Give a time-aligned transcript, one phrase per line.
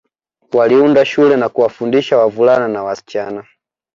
[0.53, 3.47] Waliunda shule na kuwafundisha wavulana na wasichana